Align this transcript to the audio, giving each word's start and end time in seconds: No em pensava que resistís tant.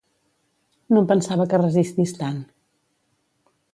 No 0.95 1.01
em 1.03 1.09
pensava 1.11 1.47
que 1.51 1.59
resistís 1.63 2.15
tant. 2.23 2.41